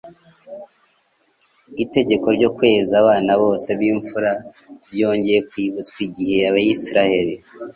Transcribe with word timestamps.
Itegeko 1.83 2.27
ryo 2.37 2.49
kweza 2.55 2.93
abana 3.03 3.31
bose 3.43 3.69
b'imfura 3.79 4.31
ryongeye 4.93 5.39
kwibutswa 5.49 5.99
igihe 6.07 6.35
Abisirayeli. 6.49 7.35